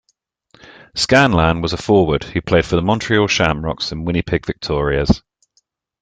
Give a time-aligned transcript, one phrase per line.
[0.95, 5.21] Scanlan was a forward who played for the Montreal Shamrocks and Winnipeg Victorias.